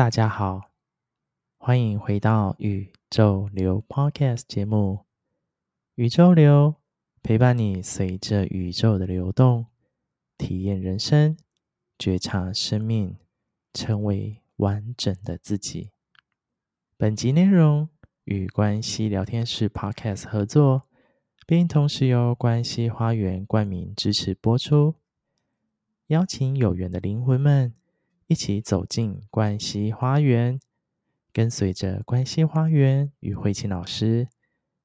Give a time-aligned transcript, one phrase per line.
[0.00, 0.70] 大家好，
[1.58, 5.04] 欢迎回到宇宙流 Podcast 节目。
[5.96, 6.76] 宇宙流
[7.22, 9.66] 陪伴你，随着宇宙的流动，
[10.38, 11.36] 体验人生，
[11.98, 13.18] 觉察生命，
[13.74, 15.90] 成为完整的自己。
[16.96, 17.90] 本集内容
[18.24, 20.84] 与关系聊天室 Podcast 合作，
[21.46, 24.94] 并同时由关系花园冠名支持播出。
[26.06, 27.74] 邀请有缘的灵魂们
[28.30, 30.60] 一起走进关西花园，
[31.32, 34.28] 跟随着关西花园与慧琴老师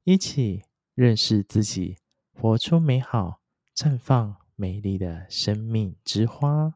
[0.04, 0.64] 一起
[0.96, 2.00] 认识自己，
[2.34, 3.42] 活出美好、
[3.76, 6.74] 绽放美丽的生命之花。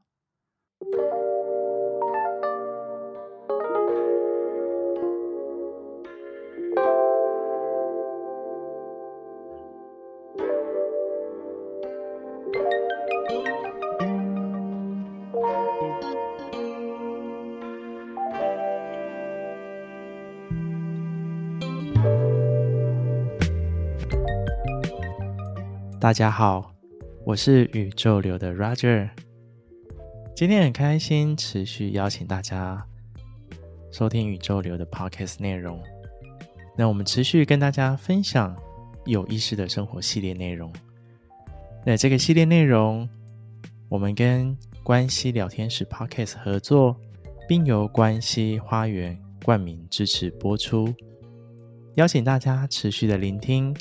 [26.10, 26.74] 大家好，
[27.24, 29.08] 我是宇宙流的 Roger。
[30.36, 32.84] 今天很开心，持续邀请大家
[33.92, 35.80] 收听宇宙流的 Podcast 内容。
[36.76, 38.58] 那我们持续跟大家分享
[39.06, 40.74] 有意识的生活系列内容。
[41.86, 43.08] 那这个系列内容，
[43.88, 47.00] 我们跟关系聊天室 Podcast 合作，
[47.48, 49.16] 并由关系花园
[49.46, 50.92] 冠名支持播出。
[51.98, 53.78] 邀请大家持续的聆听，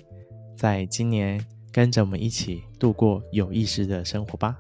[0.59, 1.43] 在今年。
[1.79, 4.59] 跟着我们一起度过有意识的生活吧。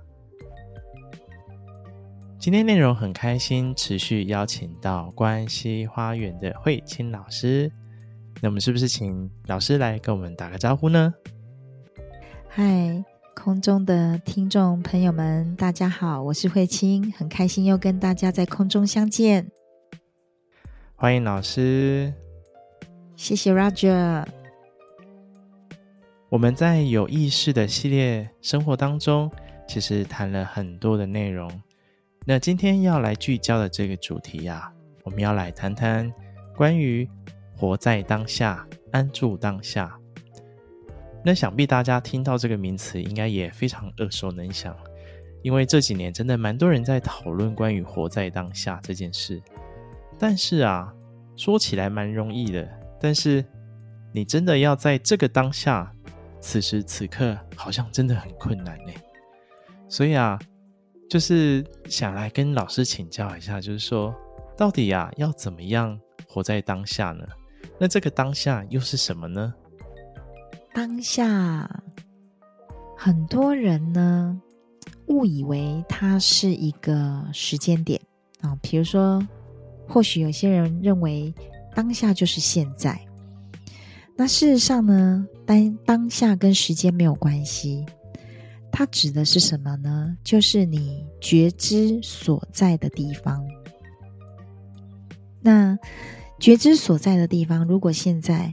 [2.38, 7.68] 今天内容很开心，持续邀请到关西花园的慧清老师。
[8.40, 11.12] 那我们是不是请老师来跟我们打个招呼呢？
[12.48, 19.50] 嗨，空中的听众朋友们，大家好，我是慧清，很开心又跟大家在空中相见。
[20.94, 22.14] 欢迎老师，
[23.16, 24.24] 谢谢 Roger。
[26.30, 29.30] 我们在有意识的系列生活当中，
[29.66, 31.50] 其实谈了很多的内容。
[32.26, 34.70] 那今天要来聚焦的这个主题呀，
[35.04, 36.12] 我们要来谈谈
[36.54, 37.08] 关于
[37.56, 39.98] 活在当下、安住当下。
[41.24, 44.76] 那想必大家听到这个名词，应该也非常耳熟能详，
[45.40, 49.40] 因为这几年真的蛮多人在讨论关于活在当下这件事。
[50.18, 50.92] 但是啊，
[51.36, 52.68] 说起来蛮容易的，
[53.00, 53.42] 但是
[54.12, 55.90] 你真的要在这个当下。
[56.40, 58.92] 此时此刻好像真的很困难呢，
[59.88, 60.38] 所以啊，
[61.10, 64.14] 就是想来跟老师请教一下，就是说，
[64.56, 65.98] 到底呀要怎么样
[66.28, 67.26] 活在当下呢？
[67.78, 69.52] 那这个当下又是什么呢？
[70.72, 71.82] 当下，
[72.96, 74.40] 很多人呢
[75.06, 78.00] 误以为它是一个时间点
[78.42, 79.20] 啊，比如说，
[79.88, 81.34] 或许有些人认为
[81.74, 83.07] 当下就是现在。
[84.20, 87.86] 那事实上呢，当当下跟时间没有关系，
[88.72, 90.18] 它指的是什么呢？
[90.24, 93.46] 就是你觉知所在的地方。
[95.40, 95.78] 那
[96.40, 98.52] 觉知所在的地方，如果现在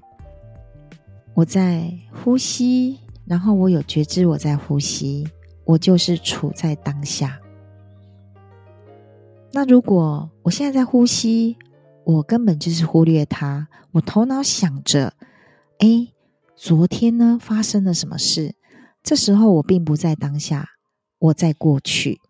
[1.33, 5.27] 我在呼吸，然后我有觉知我在呼吸，
[5.63, 7.39] 我就是处在当下。
[9.51, 11.57] 那如果我现在在呼吸，
[12.03, 15.11] 我根本就是忽略它，我头脑想着。
[15.79, 16.07] 哎，
[16.55, 18.55] 昨天呢发生了什么事？
[19.03, 20.69] 这时候我并不在当下，
[21.19, 22.21] 我在过去。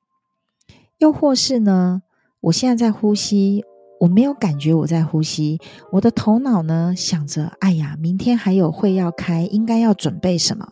[0.97, 2.01] 又或是呢，
[2.41, 3.63] 我现在在呼吸，
[4.00, 5.59] 我没有感觉我在呼吸，
[5.91, 10.67] 我的头脑呢想着，哎呀，明天还有会要开，应该要准备什么？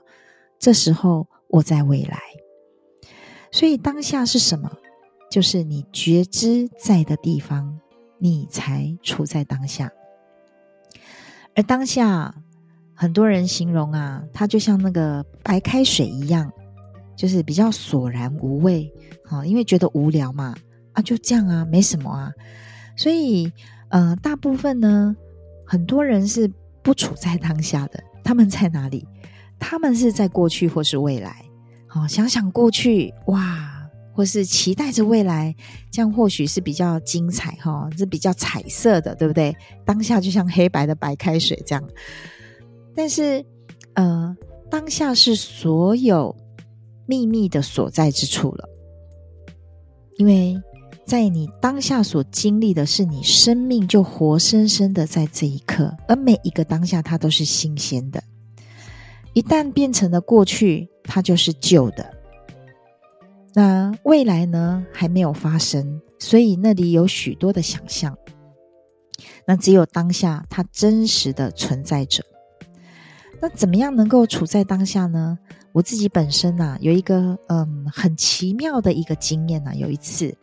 [0.58, 2.20] 这时候我在未来。
[3.52, 4.72] 所以当下是什么？
[5.30, 7.80] 就是你觉知在的地方，
[8.18, 9.92] 你才处在当下。
[11.56, 12.34] 而当下。
[12.96, 16.52] 很多人形容啊，它就像那个白开水一样，
[17.16, 18.92] 就是比较索然无味，
[19.26, 20.56] 啊，因为觉得无聊嘛，
[20.94, 22.32] 啊，就这样啊，没什么啊，
[22.96, 23.52] 所以，
[23.90, 25.16] 呃，大部分呢，
[25.66, 26.50] 很多人是
[26.82, 29.08] 不处在当下的，他们在哪里？
[29.60, 31.46] 他们是在过去或是未来，
[31.88, 35.56] 好，想想过去，哇，或是期待着未来，
[35.90, 39.56] 这样或许是比较精彩哈，是比较彩色的，对不对？
[39.86, 41.84] 当下就像黑白的白开水这样。
[42.96, 43.46] 但是，
[43.94, 44.36] 呃，
[44.70, 46.36] 当下是所有
[47.06, 48.70] 秘密的所在之处了，
[50.18, 50.56] 因为
[51.06, 58.24] 在你当下所经历的是你生命就活生生的在这一刻，而每一个当下它都是新鲜的。
[59.34, 62.14] 一旦变成了过去，它就是旧的。
[63.56, 68.18] 那未来呢，还没有发生，所以那里有许多的想象。
[69.46, 72.24] 那只有当下，它真实的存在着。
[73.44, 75.38] 那怎么样能够处在当下呢？
[75.74, 79.74] 我自己本身啊，有一个嗯很奇妙的一个经验啊。
[79.74, 80.34] 有一次，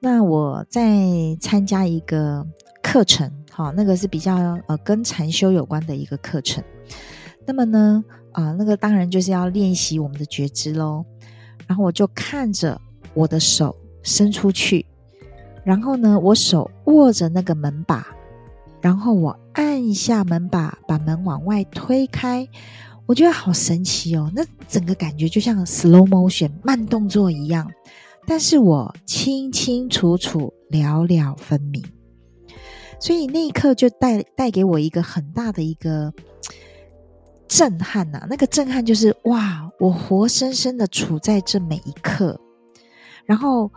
[0.00, 0.98] 那我在
[1.40, 2.44] 参加一个
[2.82, 6.60] 课程，好，那个是比较呃跟禅修有关的一个课程。
[7.46, 11.04] 那么呢，啊，那个当然就是要练习我们的觉知喽。
[11.68, 12.76] 然后我就看着
[13.14, 14.84] 我的手伸出去，
[15.62, 18.04] 然后呢，我手握着那个门把，
[18.80, 22.48] 然后我按一下门把，把门往外推开。
[23.06, 27.66] 我觉得好神奇哦，那整个感觉就像 slow motion 慢动作一样，
[28.26, 31.82] 但是我清清楚楚、了了分明，
[33.00, 36.12] 所以那一刻就带带给我一个很大的一个
[37.48, 42.38] 震撼呐、那个震撼就是哇，我活生生的处在这每一刻，
[43.24, 43.72] 然后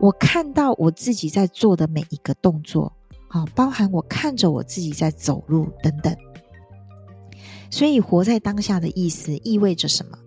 [0.00, 2.90] 我看到我自己在做的每一个动作，
[3.32, 6.12] 好，包含我看着我自己在走路等等。
[7.70, 10.18] 所以，活在当下的意思意味着什么？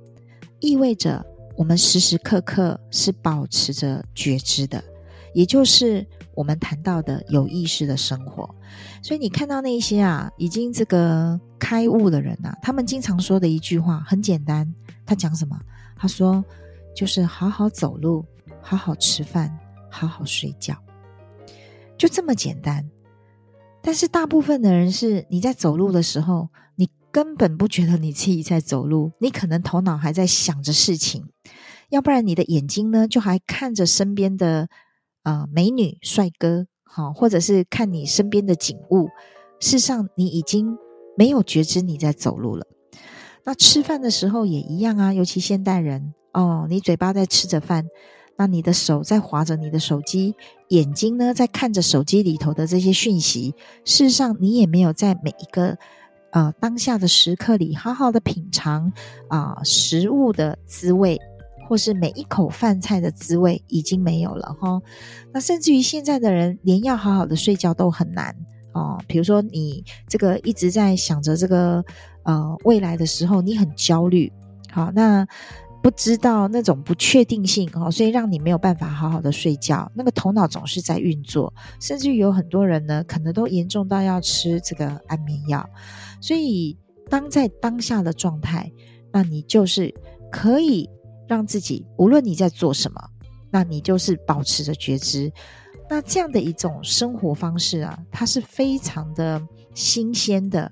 [0.61, 1.23] 意味着
[1.57, 4.81] 我们时时刻刻是保持着觉知的，
[5.33, 8.49] 也就是我们谈到的有意识的生活。
[9.01, 14.73] 所以，你看到那些啊，已经这个开悟的人啊，他们经常说的一句话很简单，
[15.05, 15.59] 他讲什么？
[15.97, 16.41] 他说
[16.95, 18.23] 就是好好走路，
[18.61, 19.53] 好好吃饭，
[19.91, 20.73] 好好睡觉，
[21.97, 22.89] 就这么简单。
[23.83, 26.89] 但是，大部分的人是你在走路的时候，你。
[27.13, 31.23] 根本不觉得你自己在走路，你可能头脑还在想着事情，
[31.89, 34.67] 要不然你的眼睛呢，就还看着身边的
[35.21, 39.09] 呃美女帅哥，好，或者是看你身边的景物。
[39.59, 40.75] 事实上，你已经
[41.15, 42.65] 没有觉知你在走路了。
[43.45, 47.85] 那吃饭的时候也一样啊，尤其现代人哦，你嘴巴在吃着饭，
[48.37, 50.35] 那你的手在划着你的手机，
[50.69, 53.53] 眼睛呢在看着手机里头的这些讯息。
[53.85, 55.77] 事实上，你也没有在每一个。
[56.35, 58.91] 呃，当下的时刻里，好好的品尝
[59.27, 61.21] 啊、食物的滋味，
[61.69, 64.81] 或是每一口饭菜的滋味，已经没有了哈。
[65.31, 68.35] 那甚至于现在的人，连要好好的睡觉都很难
[68.71, 68.97] 哦。
[69.05, 71.85] 比如说，你这个一直在想着这个
[72.23, 74.33] 呃未来的时候，你很焦虑，
[74.71, 75.27] 好那。
[75.83, 79.91] 不知道那种不确定性哦，所以让你没有办法好好的睡觉。
[79.93, 85.69] 那个头脑总是在运作，甚至有很多人呢，可能都严重到要吃这个安眠药。
[86.21, 86.77] 所以，
[87.09, 88.71] 当在当下的状态，
[89.11, 89.93] 那你就是
[90.31, 90.89] 可以
[91.27, 93.09] 让自己，无论你在做什么，
[93.51, 95.29] 那你就是保持着觉知。
[95.89, 99.45] 那这样的一种生活方式啊，它是非常的
[99.75, 100.71] 新鲜的，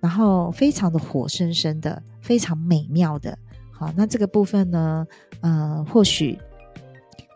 [0.00, 3.38] 然后非常的活生生的，非常美妙的。
[3.78, 5.06] 好，那这个部分呢，
[5.42, 6.38] 呃，或许，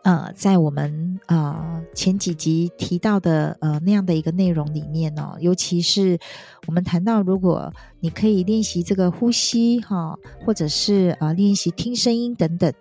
[0.04, 6.18] 呃，在我们呃前几集提到的呃那样的一个内容里面呢，尤其是
[6.66, 7.70] 我们谈到，如果
[8.00, 12.72] 你可以练习这个呼吸哈，或者是呃练习听声音等等，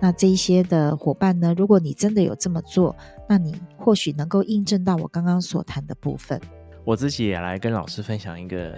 [0.00, 2.94] 那这一些的伙伴呢，如果你真的有这么做，
[3.28, 6.40] 那你或许能够印证到我刚刚所谈的部分。
[6.84, 8.74] 我自己也来跟老师分享一个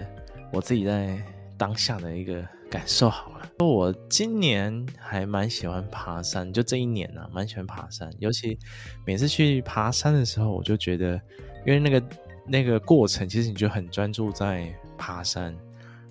[0.51, 1.17] 我自己在
[1.57, 3.49] 当下的一个感受好了。
[3.59, 8.09] 我今年还蛮喜欢爬山，就这一年呢、啊，蛮喜欢爬山。
[8.17, 8.57] 尤其
[9.05, 11.21] 每次去爬山的时候，我就觉得，
[11.65, 12.03] 因为那个
[12.47, 15.55] 那个过程，其实你就很专注在爬山。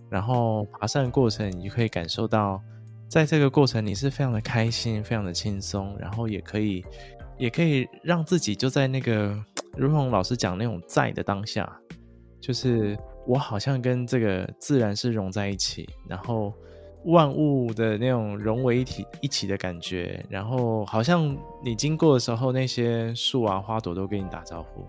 [0.08, 2.60] 然后爬山的过程，你就可以感受到，
[3.08, 6.84] 在这个过程你是非常的开心，非常的轻松，然后也可以
[7.38, 9.36] 也可以让自己就在那个，
[9.76, 11.68] 如同老师讲那种在的当下，
[12.40, 12.96] 就是
[13.26, 16.52] 我好像跟这个自然是融在一起，然后。
[17.06, 21.34] 万物的那种融为一体一起的感觉，然后好像
[21.64, 24.84] 你经过的时候，那些树啊花朵都跟你打招呼，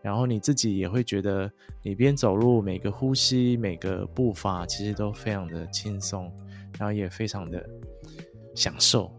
[0.00, 6.32] 然后你自己也会觉得，你边走路每个呼吸每个步伐其实都非常的轻松，
[6.78, 7.62] 然后也非常的
[8.54, 9.12] 享受。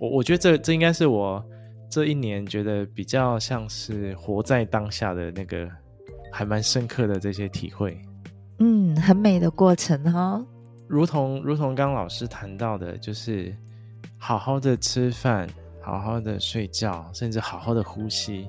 [0.00, 1.40] 我我觉得这这应该是我
[1.88, 5.70] 这一年觉得比较像是活在当下的那个
[6.34, 7.96] 还蛮深刻的这些体会。
[8.58, 10.46] 嗯，很美的过程哈、哦。
[10.88, 13.56] 如同如同刚刚老师谈到的，就是
[14.18, 15.48] 好好的吃饭，
[15.80, 18.48] 好好的睡觉，甚至好好的呼吸。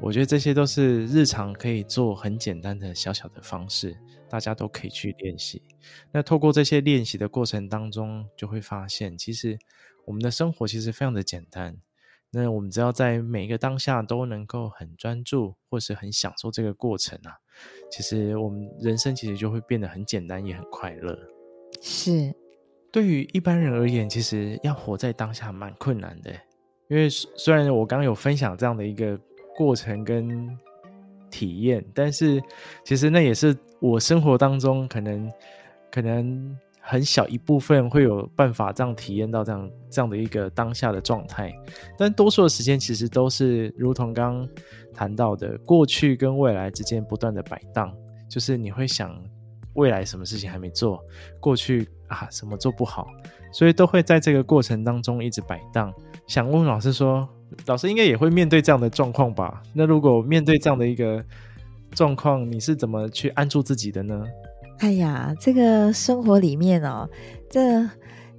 [0.00, 3.94] 我觉得这些都是日常可以做很简单的小小的方式，
[4.28, 5.60] 大家都可以去练习。
[6.12, 9.58] 那透过这些练习的过程当中，就会发现，其实
[10.06, 11.76] 我们的生活其实非常的简单。
[12.32, 17.34] 那我们只要在每一个当下都能够很专注，或是很享受这个过程啊，
[17.90, 21.18] 其实我们人生其实就会变得很简单，也很快乐。
[21.82, 22.32] 是，
[22.92, 26.30] 对于一般人而言，其实要活在当下蛮困难的，
[26.88, 29.18] 因为虽然我刚刚有分享这样的一个
[29.56, 30.56] 过程跟
[31.30, 32.42] 体验，但是
[32.84, 35.32] 其实那也是我生活当中可能
[35.90, 36.56] 可能
[36.90, 41.54] 很小一部分会有办法这样体验到这样这样的一个当下的状态，
[41.96, 44.44] 但多数的时间其实都是如同刚
[44.92, 47.94] 谈到的，过去跟未来之间不断的摆荡，
[48.28, 49.16] 就是你会想
[49.74, 51.00] 未来什么事情还没做，
[51.38, 53.06] 过去啊什么做不好，
[53.52, 55.94] 所以都会在这个过程当中一直摆荡。
[56.26, 57.28] 想问老师说，
[57.66, 59.62] 老师应该也会面对这样的状况吧？
[59.72, 61.24] 那如果面对这样的一个
[61.92, 64.26] 状况，你是怎么去安住自己的呢？
[64.80, 67.08] 哎呀，这个生活里面哦，
[67.50, 67.86] 这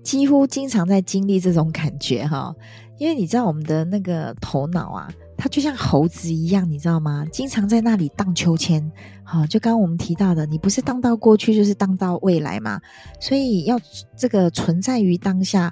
[0.03, 2.53] 几乎经常在经历这种感觉哈、
[2.97, 5.07] 因为你知道我们的那个头脑啊，
[5.37, 7.25] 它就像猴子一样，你知道吗？
[7.31, 8.91] 经常在那里荡秋千。
[9.23, 12.81] 好，就刚刚我们提到的，你不是荡到过去，就是荡到未来嘛。
[13.19, 13.79] 所以要
[14.17, 15.71] 这个存在于当下。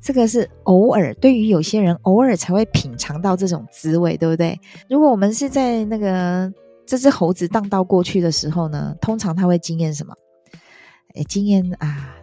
[0.00, 4.58] 这个是偶尔，对于有些人偶尔才会品尝到这种滋味，对不对？
[4.88, 6.52] 如果我们是在那个
[6.86, 10.14] 这只猴子荡到过去的时候呢，通常它会经验什么？
[11.14, 12.14] 哎，经验啊，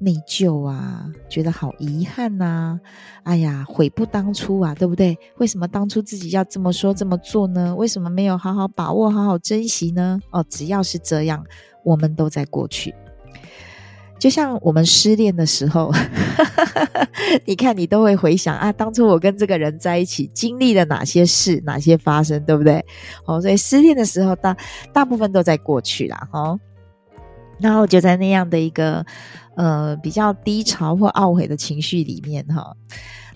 [0.00, 2.80] 内疚啊，觉得好遗憾呐，
[3.22, 5.16] 哎呀，悔不当初啊，对不对？
[5.36, 7.74] 为什么当初自己要这么说这么做呢？
[7.76, 10.18] 为什么没有好好把握、好好珍惜呢？
[10.32, 11.44] 哦，只要是这样，
[11.84, 12.94] 我们都在过去。
[14.18, 15.92] 就像我们失恋的时候，
[17.44, 22.84] 你看你都会回想啊，当初我跟这个人在一起经历了哪些事，哪些发生，对不对？
[23.26, 24.56] 哦，所以失恋的时候大
[24.92, 26.58] 大部分都在过去啦，哦，
[27.60, 29.04] 然后就在那样的一个
[29.56, 32.74] 呃比较低潮或懊悔的情绪里面哈、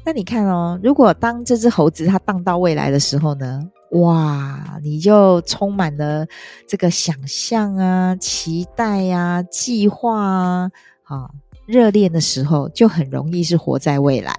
[0.05, 3.63] 那你看哦，如果当这只猴子它荡到未来的时候呢？
[3.91, 6.27] 哇，你就充满了
[6.67, 10.71] 这个想象啊、期待呀、啊、计划啊，
[11.03, 11.31] 啊，
[11.67, 14.35] 热恋的时候就很容易是活在未来。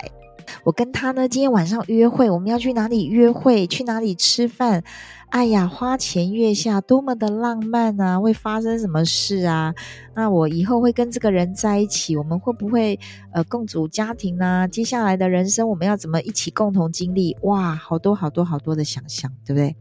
[0.63, 3.67] 我跟他呢，今天晚上约会，我们要去哪里约会？
[3.67, 4.83] 去哪里吃饭？
[5.31, 8.19] 哎呀，花前月下，多么的浪漫啊！
[8.19, 9.73] 会发生什么事啊？
[10.13, 12.99] 那我以后会跟这个人在一起，我们会不会
[13.31, 14.67] 呃共组家庭呢？
[14.67, 17.33] 接下来的人生我们要怎么一起共同经历？
[17.43, 19.73] 哇，好多好多好多的想象，对不对？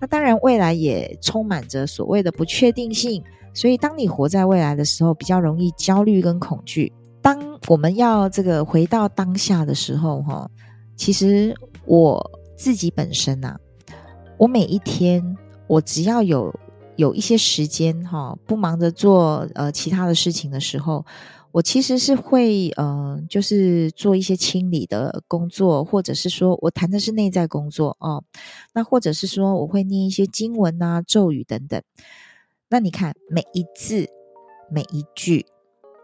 [0.00, 3.20] 那当然，未来也充满着所谓的不确定性，
[3.52, 6.92] 所以当你活在未来的时候，比较容易焦虑跟恐惧。
[7.20, 10.48] 当我们要这个回到当下的时候，哈，
[10.94, 11.52] 其实
[11.86, 12.24] 我
[12.56, 13.60] 自己本身呐、啊，
[14.38, 16.54] 我每一天，我只要有
[16.96, 21.04] 有一些时间，哈，不忙着做呃其他的事情的时候，
[21.52, 28.22] 我其实是会呃，就是做一些清理的工作，或者是说我谈的是内在工作哦，
[28.74, 31.82] 那或者是说我会念一些经文啊、咒语等等。
[32.68, 34.08] 那你看每一字
[34.70, 35.46] 每一句。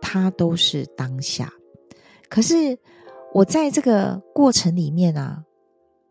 [0.05, 1.53] 它都是当下，
[2.29, 2.77] 可是
[3.33, 5.45] 我在这个过程里面啊，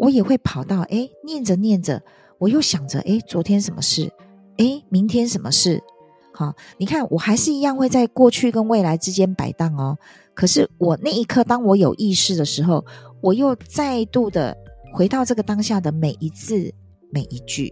[0.01, 2.01] 我也会跑到诶，念着念着，
[2.39, 4.11] 我又想着诶，昨天什么事？
[4.57, 5.79] 诶，明天什么事？
[6.33, 9.95] 好，你看我还是一样会在过去跟未来之间摆荡哦。
[10.33, 12.83] 可是我那一刻，当我有意识的时候，
[13.21, 14.57] 我又再度的
[14.91, 16.73] 回到这个当下的每一字
[17.11, 17.71] 每一句。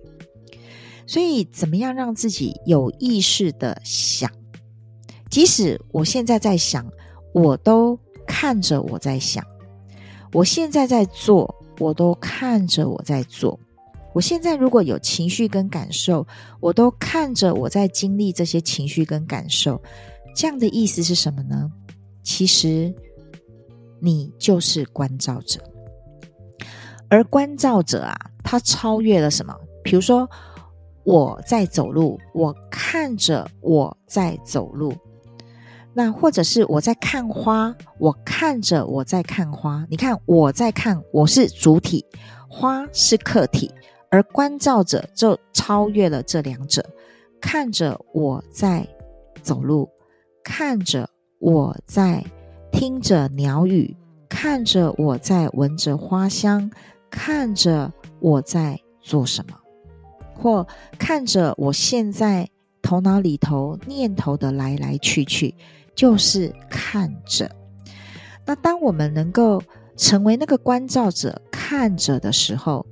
[1.07, 4.29] 所以，怎么样让自己有意识的想？
[5.31, 6.86] 即使我现在在想，
[7.33, 9.43] 我都看着我在想；
[10.33, 13.59] 我现在在做，我都看着我在做。
[14.13, 16.25] 我现在如果有情绪跟感受，
[16.59, 19.81] 我都看着我在经历这些情绪跟感受。
[20.36, 21.71] 这样的意思是什么呢？
[22.24, 22.93] 其实
[24.00, 25.59] 你就是关照者，
[27.09, 29.55] 而关照者啊，他超越了什么？
[29.83, 30.29] 比如说
[31.03, 34.93] 我在走路，我看着我在走路。
[35.93, 39.86] 那或者是我在看花，我看着我在看花。
[39.89, 42.05] 你看我在看，我是主体，
[42.48, 43.72] 花是客体，
[44.10, 46.86] 而观照者就超越了这两者，
[47.41, 48.88] 看着我在
[49.41, 49.89] 走路，
[50.43, 52.24] 看着我在
[52.72, 53.98] 听着鸟语，
[54.29, 56.69] 看着我在闻着花香，
[57.10, 59.58] 看着我在做什么，
[60.36, 60.65] 或
[60.98, 62.48] 看着我现在
[62.81, 65.55] 头脑里头念头的来来去去。
[66.00, 67.53] 就是看着，
[68.46, 69.62] 那当我们能够
[69.98, 72.86] 成为那个观照者，看着的时候，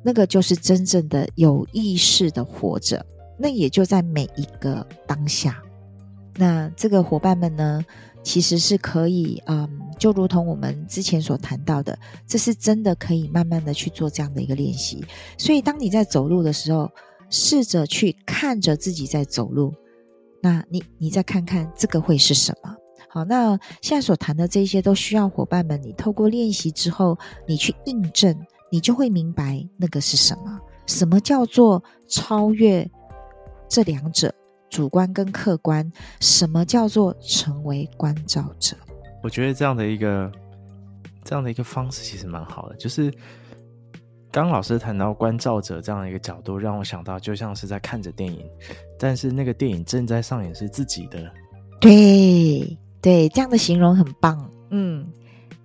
[0.00, 3.04] 那个就是真正的有意识的活着。
[3.36, 5.60] 那也就在每一个当下。
[6.36, 7.84] 那这个伙伴们呢，
[8.22, 15.04] 其实是可以，嗯，就如同我们之前所谈到的，这是真的可以慢慢的去做这样的一个练习。
[15.36, 16.88] 所以，当你在走路的时候，
[17.28, 19.74] 试着去看着自己在走路。
[20.42, 22.74] 那你你再看看这个会是什么？
[23.08, 28.34] 好，那现在所谈的这些都需要伙伴们，你透过练习之后，你去印证，
[28.70, 30.58] 你就会明白那个是什么。
[30.86, 32.90] 什么叫做超越
[33.68, 34.34] 这两者，
[34.68, 35.90] 主观跟客观？
[36.20, 38.76] 什么叫做成为关照者？
[39.22, 40.32] 我觉得这样的一个
[41.22, 42.76] 这样的一个方式其实蛮好的。
[42.76, 43.12] 就是
[44.32, 48.44] 刚刚老师谈到观照者这样的一个角度，让我想到就像是在看着电影，
[48.98, 51.30] 但是那个电影正在上演是自己的。
[51.80, 52.76] 对。
[53.02, 54.48] 对，这样的形容很棒。
[54.70, 55.04] 嗯，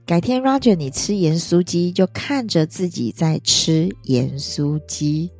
[0.07, 5.31] 改天 Roger 你吃盐酥鸡，就看着自己在吃盐酥鸡。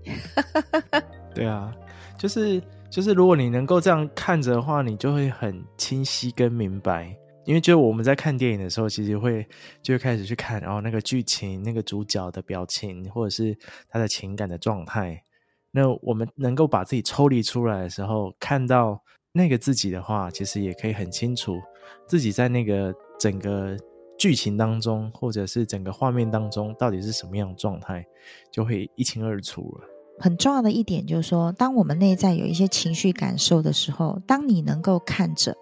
[1.33, 1.73] 对啊，
[2.15, 7.17] 就是就是，如果你能够这样看着的话，你就会很清晰跟明白。
[7.47, 9.47] 因为就我们在看电影的时候，其实会
[9.81, 13.57] 就会开始去看，然后那个剧情、那个主角的表情，或者是
[13.89, 15.23] 他的情感的状态。
[15.71, 19.01] 那我们能够把自己抽离出来的时候，看到
[19.31, 21.57] 那个自己的话，其实也可以很清楚。
[22.05, 23.77] 自己在那个整个
[24.17, 28.05] 剧情当中，或者是整个画面当中，到底是什么样的状态，
[28.51, 29.87] 就会一清二楚了。
[30.19, 35.55] 很重要的一点就是说，当我们内在有一些情绪感受的时候，当你能够看着，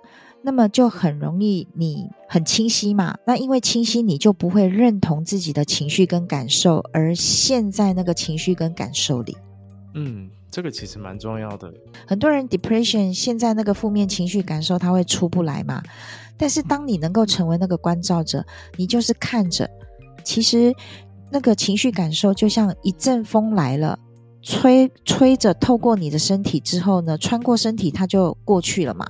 [0.46, 3.18] 那么就很容易你很清晰嘛。
[3.26, 9.36] 那因为清晰，你就不会认同自己的情绪跟感受，而陷在那个情绪跟感受里。
[9.96, 10.30] 嗯。
[10.52, 11.70] 这个其实蛮重要的。
[12.08, 15.84] 很多人 depression 现在那个负面情绪感受，他会出不来嘛。
[16.38, 18.46] 但是当你能够成为那个关照者，
[18.78, 19.70] 你就是看着，
[20.24, 20.74] 其实
[21.30, 24.00] 那个情绪感受就像一阵风来了，
[24.42, 29.06] 吹吹着透过你的身体之后呢，穿过身体它就过去了嘛，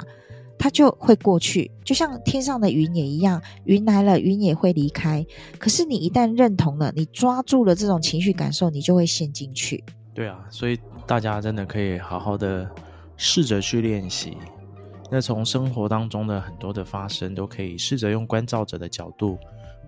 [0.57, 5.25] 它就会过去，就像天上的云也一样，云来了，云也会离开。
[5.59, 9.83] 可是你一旦认同了，你抓住了这种情绪感受，你就会陷进去。
[10.13, 12.69] 对啊，所以大家真的可以好好的
[13.17, 14.37] 试着去练习。
[15.11, 19.37] 那从生活当中的很多的发生，都可以试着用观照者的角度，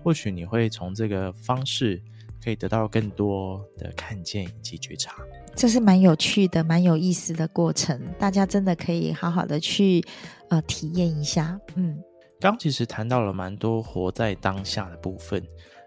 [0.04, 2.00] 或许你会从这个方式
[2.44, 5.15] 可以得到更多的看见以及觉察。
[5.56, 10.06] 这是蛮有趣的、蛮有意思的过程，大家真的可以好好的去
[10.50, 11.60] 呃体验一下。
[11.76, 11.98] 嗯，
[12.40, 15.44] 刚其实谈到了蛮多活在当下的部分。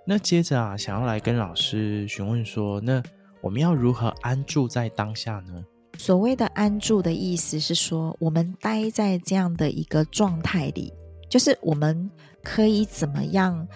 [0.06, 3.02] 那接着啊，想要来跟老师询问说，那。
[3.42, 5.64] 我们要如何安住在当下呢？
[5.96, 10.92] 所谓的安住的意思是说，我们待在这样的一个状态里，
[11.26, 12.10] 就是我们
[12.44, 13.66] 可以怎么样，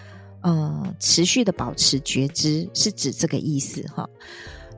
[0.42, 4.06] 呃，持续的保持觉知，是指这个意思哈。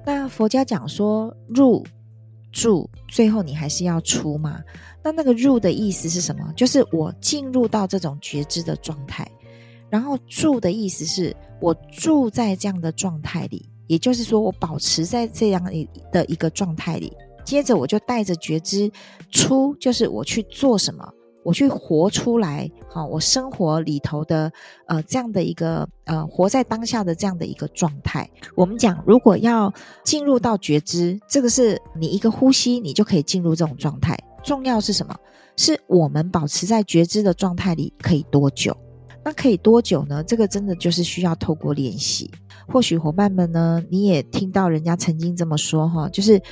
[0.05, 1.85] 那佛家讲说入
[2.57, 4.63] 住，最后你还是要出嘛。
[5.05, 6.51] 那那个入的意思是什么？
[6.57, 9.31] 就是我进入到这种觉知的状态，
[9.91, 13.69] 然后住的意思是我住在这样的状态里。
[13.89, 15.63] 也就是说，我保持在这样
[16.11, 17.13] 的一个状态里，
[17.45, 18.91] 接着我就带着觉知
[19.31, 21.07] 出，就是我去做什么，
[21.47, 24.51] 我去活出来，好，我生活里头的
[24.89, 28.29] 呃这样的一个呃活在当下的这样的一个状态。
[28.57, 34.19] 我们讲，如果要进入到觉知，这个是你一个呼吸，你就可以进入这种状态。
[34.43, 35.15] 重要是什么？
[35.57, 38.77] 是我们保持在觉知的状态里可以多久？
[39.25, 40.25] 那可以多久呢？
[40.25, 42.29] 这个真的就是需要透过练习。
[42.67, 46.43] 或许伙伴们呢，你也听到人家曾经这么说哈，就是，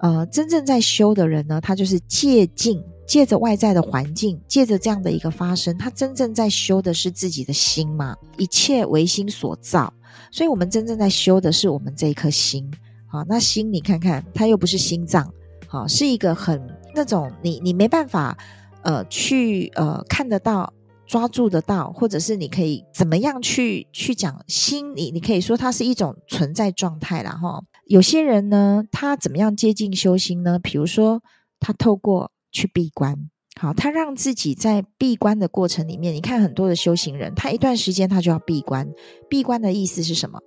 [0.00, 8.16] 呃，真正在修的人呢，他就是借境，借着外在的环境，借着这样的一个发生，他真正在修的是自己的心嘛。
[8.38, 9.92] 一切唯心所造，
[10.30, 12.70] 所以我们真正在修的是我们这一颗心。
[13.08, 15.28] 好，那心你看看，它又不是心脏，
[15.66, 18.38] 好，是一个很那种你你没办法
[18.82, 20.72] 呃去呃看得到。
[21.08, 25.10] 抓住得到，或者是你可以怎么样去去讲心你？
[25.10, 27.60] 你可以说它是一种存在状态啦哈。
[27.86, 30.60] 有些人呢，他怎么样接近修心呢？
[30.60, 31.20] 比如说，
[31.58, 38.88] 他透过去闭关，好，他让自己在闭关的过程里面，你看很多的修行人，他一段时间他就要闭关。
[39.28, 40.40] 闭关的意思是什么？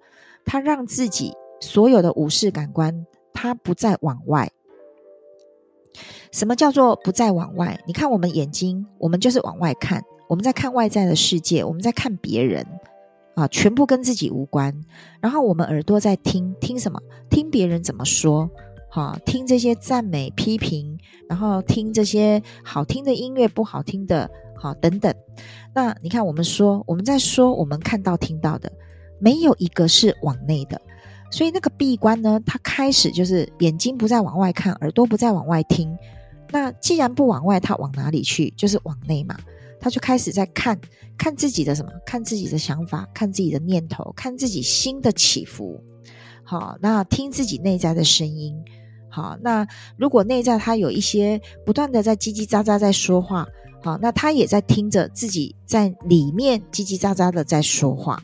[0.46, 4.52] 他让自己所有的五识感官，他不再往外。
[6.32, 7.80] 什么叫做不再往外？
[7.86, 10.04] 你看我们眼睛，我们就是往外看。
[10.28, 12.66] 我们在看外在的世界，我们在看别人，
[13.36, 14.74] 啊，全部跟自己无关。
[15.22, 17.00] 然后我们耳朵在听，听什么？
[17.30, 18.50] 听别人怎么说？
[18.94, 20.96] 哈，听这些赞美、批评，
[21.28, 25.12] 然后听这些好听的音乐、不好听的，好等等。
[25.74, 28.72] 那你看，我们说，我们在说，我们看到、听到的，
[29.20, 30.80] 没有一个是往内的。
[31.32, 35.98] 所以那个闭关呢，它开始就是眼睛不再往外看，耳朵不再往外听。
[36.52, 38.52] 那既然不往外，它往哪里去？
[38.56, 39.36] 就是往内嘛。
[39.80, 40.80] 他就开始在看，
[41.18, 41.92] 看自己的什么？
[42.06, 45.84] 看自己的想法，看自己的念头，看自己心的起伏。
[46.44, 48.56] 好，那听自己内在的声音。
[49.14, 53.48] 好，那如果内在他有一些不断的在叽叽喳喳在说话，
[53.84, 58.20] 好，那他也在听着自己在里面叽叽喳喳的在说话。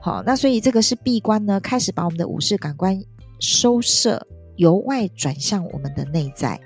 [0.00, 2.98] 好，那所以这个是闭关呢，开始把我们的五识感官
[3.40, 4.26] 收摄，
[4.56, 6.58] 由外转向我们的内在。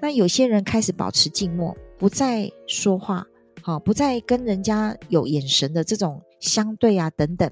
[0.00, 3.26] 那有些人开始保持静默，不再说话，
[3.60, 7.50] 好，不再跟人家有眼神的这种相对啊等等。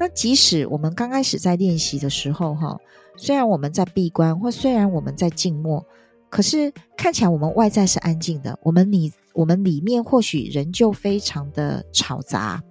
[0.00, 2.76] 那即使我们刚开始在练习的时候，哈，
[3.18, 5.84] 虽然我们在闭关，或虽然我们在静默，
[6.30, 12.62] 可是看起来我们外在是安静的，我们里我们里面或许仍旧非常的吵杂。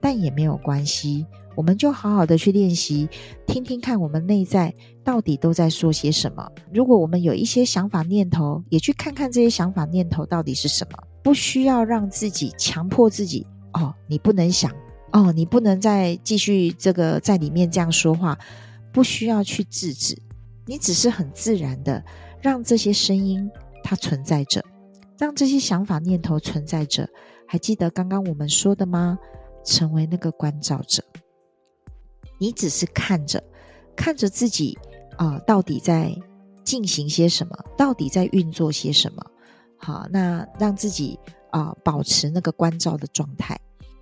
[0.00, 3.08] 但也没有关系，我们就好好的去练习，
[3.48, 6.48] 听听看我们内在到底都在说些什么。
[6.72, 10.96] 如果我们有一些想法念头，也去看看这些想法念头到底是什么。
[11.20, 14.70] 不需要让自己强迫自己哦，你不能想
[15.12, 18.38] 哦，你不能再继续这个在里面这样说话，
[18.98, 20.20] 不需要去制止，
[20.66, 22.04] 你只是很自然的
[22.42, 23.48] 让这些声音
[23.84, 24.60] 它存在着，
[25.16, 27.08] 让这些想法念头存在着。
[27.46, 29.16] 还记得刚刚我们说的吗？
[29.64, 31.00] 成为那个观照者，
[32.40, 33.40] 你只是看着，
[33.94, 34.76] 看着自己
[35.16, 36.12] 啊、到底在
[36.64, 39.24] 进行些什么，到底在运作些什么。
[39.76, 41.16] 好，那让自己
[41.52, 43.56] 啊、保持那个观照的状态。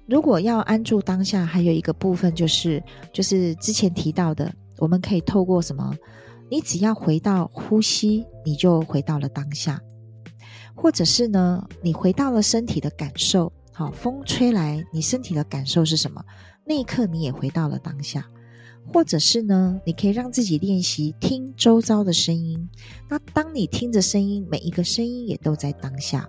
[0.08, 2.82] 如果要安住当下，还有一个部分就是，
[3.12, 5.94] 就是之前提到的，我们可以透过什么？
[6.50, 9.80] 你只要回到呼吸，你就回到了当下，
[10.74, 13.52] 或者是呢，你回到了身体的感受。
[13.72, 16.24] 好，风吹来，你身体的感受是什么？
[16.64, 18.26] 那一刻你也回到了当下，
[18.90, 19.80] 或者是呢？
[19.84, 22.68] 你可以让自己练习听周遭的声音。
[23.08, 26.28] 那当你听着声音，每一个声音也都在当下。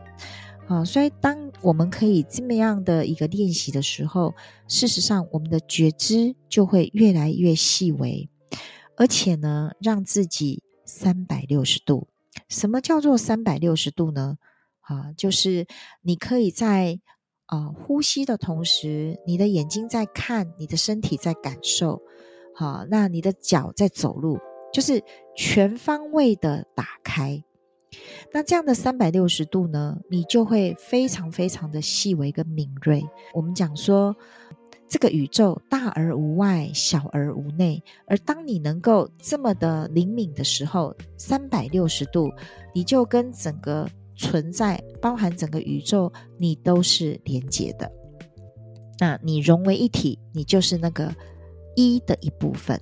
[0.68, 4.36] 好，所以当我们可以这么样的一个练习的时候，
[4.68, 8.30] 事实上我们的觉知就会越来越细微，
[8.98, 12.08] 而且呢，让自己三百六十度。
[12.50, 14.38] 什么叫做三百六十度呢？
[14.82, 15.66] 啊，就是
[16.02, 17.00] 你可以在。
[17.50, 22.02] 啊、呼吸的同时，你的眼睛在看，你的身体在感受，
[22.54, 24.38] 好，那你的脚在走路，
[24.74, 25.02] 就是
[25.34, 27.42] 全方位的打开。
[28.34, 33.02] 那这样的三百六十度呢，你就会非常非常的细微跟敏锐。
[33.34, 34.14] 我们讲说，
[34.88, 42.32] 这个宇宙大而无外，小而无内，而当你能够这么的灵敏的时候，三百六十度，
[42.74, 43.88] 你就跟整个。
[44.20, 47.88] 存在包含整个宇宙，你都是连接的。
[48.98, 51.14] 那你融为一体，你就是那个
[51.76, 52.82] 一的一部分。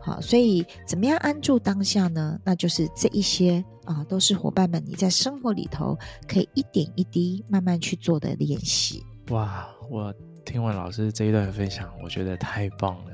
[0.00, 2.38] 好，所以怎么样安住当下呢？
[2.44, 9.02] 那就是这一些啊，都是伙伴们你在生活里头可以一点一滴慢慢去做的练习。
[9.30, 10.14] 哇，我
[10.48, 13.12] 听完老师这一段分享，我觉得太棒了。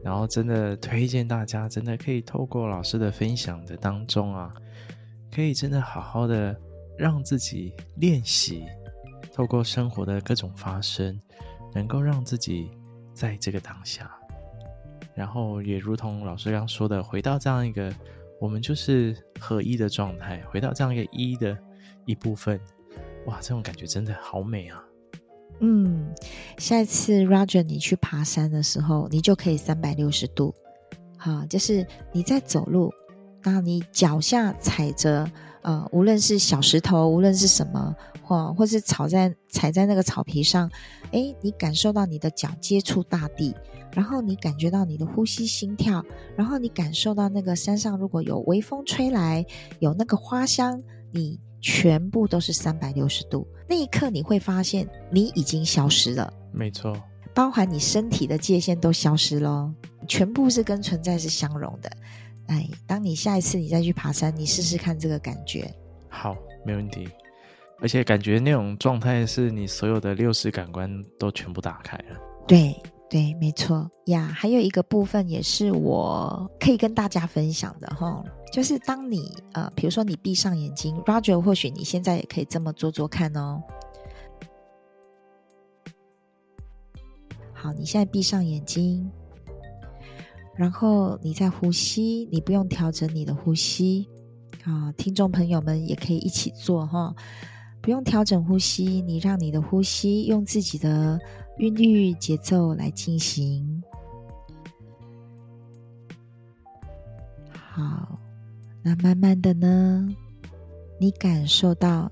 [0.00, 4.54] 然后真的推荐大家，真的可以透过老师的分享的当中啊。
[5.34, 6.56] 可以真的好好的
[6.96, 8.64] 让自己练习，
[9.32, 11.20] 透过生活的各种发生，
[11.74, 12.70] 能够让自己
[13.12, 14.08] 在这个当下，
[15.16, 17.92] 然后也如同老师刚说的，回到这样一个
[18.40, 21.58] 我们就是合一的状态，回到这样一个一的
[22.06, 22.58] 一部分，
[23.26, 24.80] 哇，这种感觉真的好美啊！
[25.60, 26.14] 嗯，
[26.58, 30.54] 下一次 Roger 你去爬山的时候，你就可以三百六十度，
[31.16, 32.92] 好，就是你在走路。
[33.42, 35.30] 那你脚下踩着，
[35.62, 40.68] 呃，无论是小石头，无论是什么，或或是踩在踩在那个草皮上，
[41.12, 43.54] 诶，你感受到你的脚接触大地，
[43.94, 46.04] 然后你感觉到你的呼吸心跳，
[46.36, 49.46] 然后你感受到那个山上如果有微风吹来，
[49.78, 53.46] 有那个花香，你全部都是三百六十度。
[53.68, 56.96] 那一刻你会发现你已经消失了，没错，
[57.34, 59.72] 包含你身体的界限都消失了，
[60.06, 61.90] 全部是跟存在是相融的。
[62.46, 65.70] 哎，当你下一次你再去爬山，你试试看这个感觉。
[66.08, 67.08] 好，没问题。
[67.80, 72.18] 而且感觉那种状态是你所有的六识感官都全部打开了。
[72.46, 72.74] 对
[73.10, 74.30] 对，没错呀。
[74.34, 83.62] 还有一个部分也是我可以跟大家分享的哈，就是当你呃，比如说你闭上眼睛，Roger，或许你现在也可以这么做做看哦。
[87.54, 89.10] 好，你现在闭上眼睛。
[90.54, 94.08] 然后你在呼吸，你不用调整你的呼吸
[94.64, 97.14] 啊，听众朋友们也可以一起做哈，
[97.80, 101.16] 不用调整呼吸，你让你的呼吸用自己的
[101.58, 103.82] 韵律节奏来进行。
[107.50, 108.18] 好，
[108.82, 110.08] 那慢慢的呢，
[110.98, 112.10] 你感受到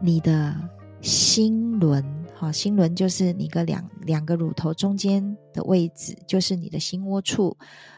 [0.00, 0.54] 你的
[1.00, 2.04] 心轮。
[2.34, 7.56] 好，心轮就是你个两两个乳头中间的位置，就是你的心窝处，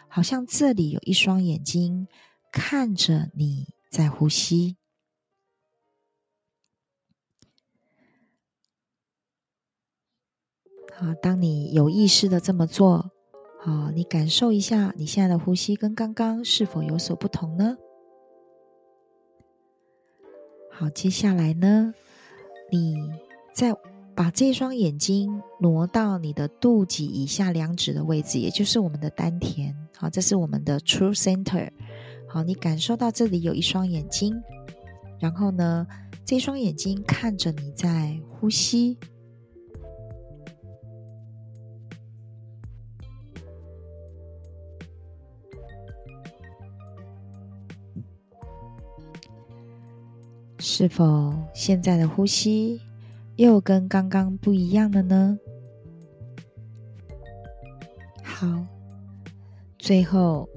[0.08, 2.06] 好像这里有一双眼睛
[2.52, 4.76] 看着你在呼吸。
[10.96, 13.10] 好，当你有意识的这么做，
[13.60, 17.76] 好，你感受一下你现在的呼吸跟刚刚是否有所不同呢？
[20.70, 21.92] 好，接下来呢，
[22.70, 22.96] 你
[23.52, 23.74] 再
[24.14, 29.74] 把这双眼睛挪到你的肚脐以下两指的位置，也就是我们的丹田。
[29.96, 31.70] 好，这是我们的 True Center。
[32.28, 34.40] 好，你感受到这里有一双眼睛，
[35.18, 35.86] 然后呢，
[36.24, 38.96] 这双眼睛看着你在呼吸。
[50.76, 52.80] 是否现在的呼吸
[53.36, 55.38] 又跟刚刚不一样了呢？
[58.24, 58.48] 好，
[59.78, 60.48] 最后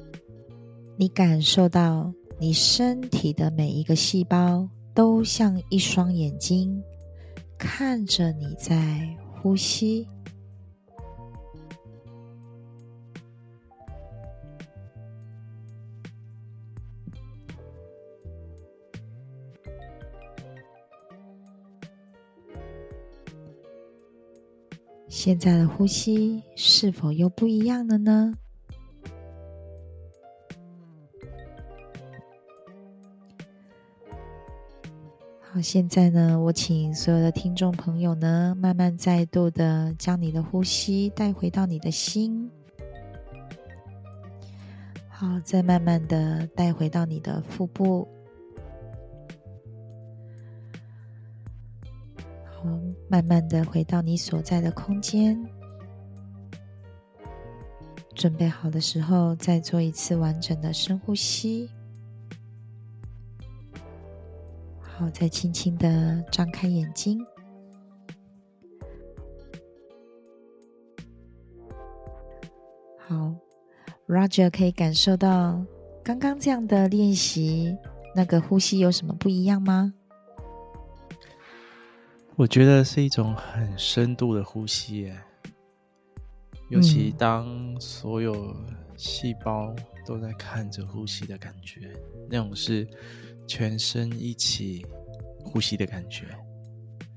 [0.96, 6.82] 你感受到你身体的每一个细胞都像一双眼睛，
[7.56, 9.08] 看着你在
[9.40, 10.08] 呼吸。
[25.28, 28.34] 现在的呼吸是否又不一样了呢？
[35.42, 42.50] 好，现在呢，我请所有的听众朋友呢，慢慢再度的将你的呼吸带回到你的心。
[45.10, 48.08] 好，再慢慢的带回到你的腹部。
[53.10, 55.42] 慢慢的回到你所在的空间，
[58.14, 61.70] 准备好的时候，再做一次完整的深呼吸。
[64.80, 67.26] 好，再轻轻的张开眼睛。
[72.98, 73.34] 好
[74.06, 75.64] ，Roger 可以感受到
[76.04, 77.78] 刚刚这样的练习，
[78.14, 79.94] 那个呼吸有什么不一样吗？
[82.38, 85.20] 我觉得是一种很深度的呼吸，耶，
[86.70, 88.56] 尤其当所有
[88.96, 91.92] 细胞都在看着呼吸的感觉，
[92.30, 92.88] 那种是
[93.48, 94.86] 全身一起
[95.44, 96.28] 呼吸的感觉。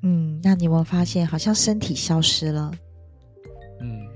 [0.03, 2.73] 嗯，那你有没有发现，好像身体消失了？
[3.81, 4.09] 嗯，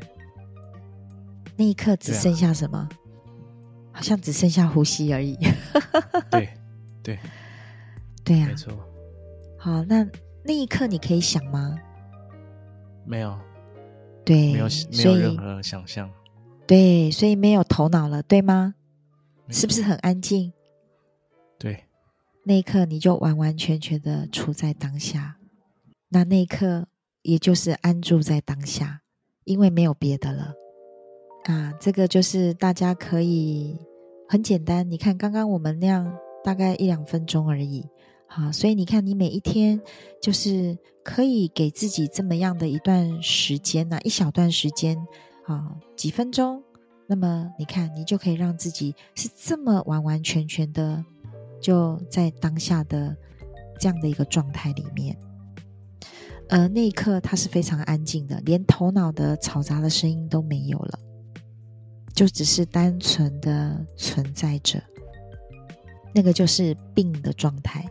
[1.55, 2.79] 那一刻只剩下什么？
[2.79, 2.89] 啊、
[3.93, 5.37] 好像只剩下呼吸而已。
[6.33, 6.49] 对，
[7.03, 7.19] 对，
[8.25, 8.73] 对呀、啊，没错。
[9.59, 10.03] 好，那。
[10.45, 11.75] 那一刻你可以想吗？
[13.07, 13.39] 没有，
[14.25, 16.11] 对，没有，没有任何想象。
[16.67, 18.75] 对，所以没有头脑了，对吗？
[19.49, 20.53] 是不是很安静？
[21.59, 21.85] 对，
[22.45, 25.37] 那一刻你就完完全全的处在当下，
[26.09, 26.89] 那那一刻
[27.23, 29.01] 也就是安住在当下，
[29.45, 30.53] 因为没有别的了。
[31.45, 33.79] 啊，这个就是大家可以
[34.29, 37.87] 很简单，你看刚刚我们那样大概一两分钟而已。
[38.37, 39.81] 好，所以你看，你每一天
[40.21, 44.99] 就是可以给自己这么样的一段时间呐、啊，一小段时间，
[45.45, 46.61] 啊，几分钟，
[47.07, 51.05] 那么你看，你就可以让自己是这么完完全全的
[51.61, 53.17] 就在当下的
[53.79, 55.17] 这样的一个状态里面。
[56.49, 60.99] 呃，那一刻它是非常安静的，连头脑的嘈杂的声音都没有了，
[62.13, 64.83] 就只是单纯的存在着，
[66.13, 67.89] 那个就是病的状态。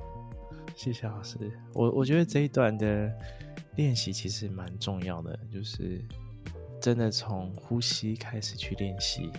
[0.75, 1.37] 谢谢老师，
[1.73, 3.11] 我我觉得这一段的
[3.75, 6.03] 练习其实蛮重要的，就是
[6.81, 9.29] 真的从呼吸开始去练习，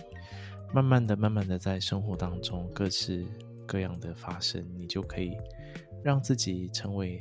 [0.73, 3.25] 慢慢的、慢慢的在生活当中各式
[3.65, 5.37] 各样的发生，你就可以
[6.03, 7.17] 让自己成为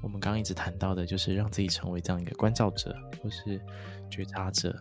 [0.00, 3.60] 我们刚刚一直谈到的，就是让自己成为这样一个关照者或是
[4.08, 4.74] 觉察者。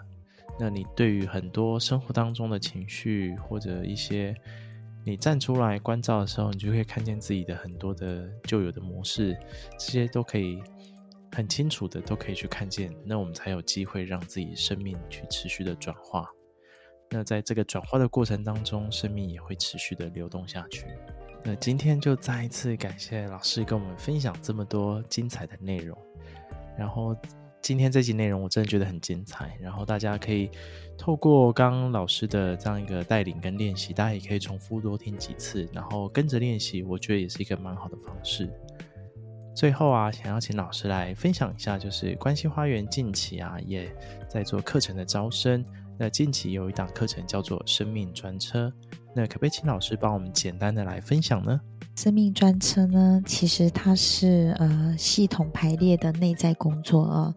[0.59, 4.35] 那你对于很多生活当中的情绪或者一些。
[5.05, 9.37] 你站出来关照的时候，你就会看见自己的很多的旧有的模式，
[9.77, 10.61] 这些都可以
[11.33, 12.95] 很清楚的都可以去看见。
[13.03, 16.29] 那我们才有机会让自己生命去持续的转化。
[17.09, 20.85] 那在这个转化的过程当中，生命也会持续的流动下去。
[21.43, 25.97] 那今天就再一次感谢老师跟我们分享这么多精彩的内容，
[26.77, 27.15] 然后。
[27.63, 30.51] 今天这集内容我真的觉得很精彩，然后大家可以
[30.97, 38.49] 透过刚老师的这样一个带领跟练习，大家也可以重复多听几次，然后跟着练习，我觉得也是一个蛮好的方式。
[39.55, 43.89] 最后啊，想要请老师来分享一下，就是关系花园近期啊也
[44.27, 45.63] 在做课程的招生，
[45.97, 48.69] 那近期有一档课程叫做生命专车，
[49.15, 51.61] 那可不可以请老师帮我们简单的来分享呢？
[51.95, 57.35] 生命专车呢，其实它是呃系统排列的内在工作啊，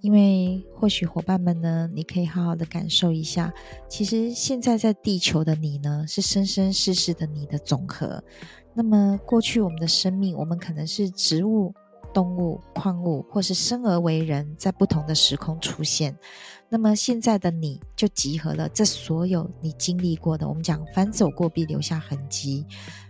[0.00, 3.52] 因为或许伙伴们呢，你可以好好的感受一下，
[3.88, 8.22] 其实现在在地球的你呢，是生生世世的你的总和。
[8.74, 11.74] 那么过去我们的生命，我们可能是植物、
[12.14, 16.16] 动物、矿物，或是生而为人，在不同的时空出现。
[16.70, 22.64] 那么现在的你就集合了这所有你经历过的，我们讲翻走过必留下痕迹。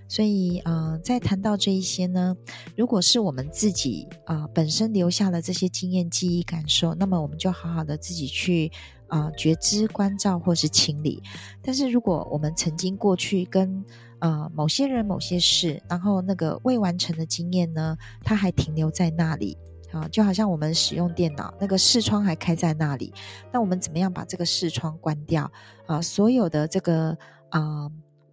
[0.09, 2.35] 所以，呃，在谈到这一些呢，
[2.75, 8.73] 如果是我们自己啊、本身留下了这些经验、记忆、感受，那么我们就好好的自己去
[9.09, 11.23] 啊、觉知、关照或是清理。
[11.63, 13.85] 但是，如果我们曾经过去跟
[14.21, 17.95] 呃某些人、某些事，然后那个未完成的经验呢，
[18.25, 19.59] 它还停留在那里
[19.93, 23.13] 啊、就好像我们使用电脑，那个视窗还开在那里，
[23.53, 25.51] 那我们怎么样把这个视窗关掉
[25.87, 27.15] 啊、所有的这个
[27.51, 27.91] 啊。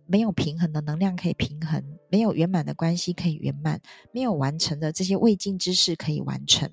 [0.08, 6.70] 没有平衡的能量可以平衡，没有圆满的关系可以圆满，没有完成的这些未尽之事可以完成。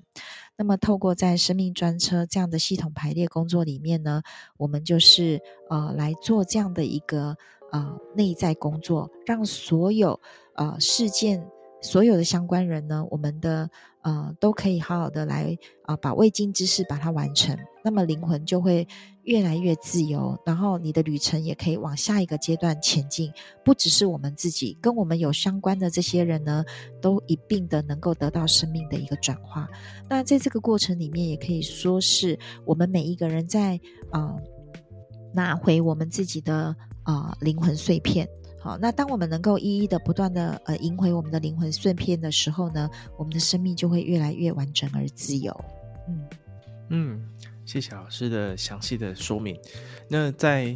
[0.55, 4.21] 那么，透过在生命专车这样的系统排列工作里面呢，
[4.57, 7.35] 我们就是呃来做这样的一个
[7.71, 10.19] 呃内在工作，让所有
[10.55, 11.43] 呃事件。
[11.83, 13.69] 所有的相关人呢，我们的
[14.01, 18.87] 呃都可以好好的来啊、呃，把未尽之事把它完成，那么灵魂就会
[19.23, 23.31] 越来越自由，然后你的旅程也可以往下一个阶段前进。
[23.65, 26.63] 不只是我们自己，跟我们有相关的这些人呢，
[27.01, 29.67] 都一并的能够得到生命的一个转化。
[30.09, 33.75] 那在这个过程里面，也可以说是我们每一个人在
[34.09, 34.41] 啊、呃、
[35.33, 38.25] 拿回我们自己的啊、呃、灵魂碎片。
[38.63, 45.53] 好，那当我们能够一一的不断的呃赢回我们的灵魂碎片的时候呢，我们的生命就会越来越完整而自由。
[46.07, 46.29] 嗯
[46.87, 47.29] 嗯，
[47.65, 49.59] 谢谢老师的详细的说明。
[50.07, 50.73] 那在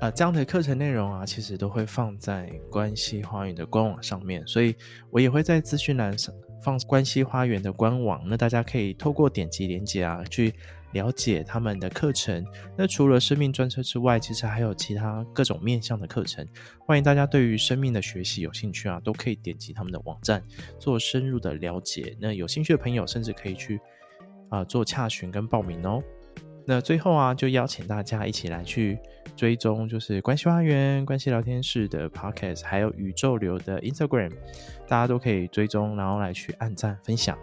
[0.00, 4.74] 呃这样的课程内容啊，其实都会放在关系花园的官网上面，所以
[5.10, 10.54] 我也会在资讯栏上放关系花园的官网，那大家可以透过点击连接啊去。
[10.92, 12.44] 了解他们的课程。
[12.76, 16.46] 那除了生命专车之外，其实还有其他各种面向的课程。
[16.86, 20.42] 欢迎大家对于生命的学习有兴趣啊，都可以点击他们的网站
[20.78, 22.16] 做深入的了解。
[22.20, 23.80] 那有兴趣的朋友，甚至可以去
[24.50, 26.02] 啊、做洽询跟报名哦。
[26.66, 28.98] 那最后啊，就邀请大家一起来去
[29.34, 34.32] 追踪，就是关系花园、关系聊天室的 Podcast，还有宇宙流的 Instagram，
[34.86, 37.38] 大家都可以追踪，然后来去按赞分享。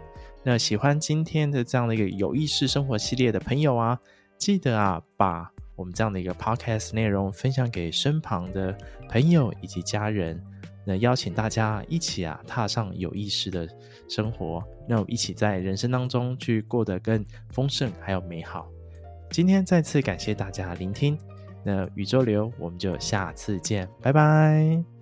[0.48, 3.98] 那喜欢今天的这样的一个有意识生活系列的朋友啊，
[4.38, 8.72] 记得啊，把我们这样的一个 podcast 内容分享给身旁的
[9.08, 10.40] 朋友以及家人。
[10.84, 13.68] 那邀请大家一起啊，踏上有意识的
[14.08, 18.68] 生活，那一起在人生当中去过得更丰盛还有美好。
[19.30, 21.18] 今天再次感谢大家聆听，
[21.64, 24.95] 那宇宙流，我们就下次见，拜拜。